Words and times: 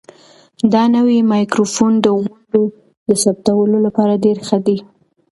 دا 0.73 0.83
نوی 0.95 1.17
مایکروفون 1.31 1.93
د 2.01 2.05
غونډو 2.17 2.63
د 3.07 3.09
ثبتولو 3.23 3.77
لپاره 3.85 4.21
ډېر 4.25 4.37
ښه 4.47 4.57
دی. 4.67 4.77